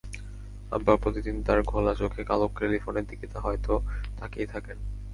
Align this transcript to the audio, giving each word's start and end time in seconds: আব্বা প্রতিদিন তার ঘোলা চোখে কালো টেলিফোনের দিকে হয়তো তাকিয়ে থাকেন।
আব্বা 0.71 0.93
প্রতিদিন 0.95 1.35
তার 1.43 1.59
ঘোলা 1.63 1.93
চোখে 1.95 2.21
কালো 2.23 2.45
টেলিফোনের 2.57 3.05
দিকে 3.07 3.25
হয়তো 3.39 3.73
তাকিয়ে 4.19 4.47
থাকেন। 4.47 4.77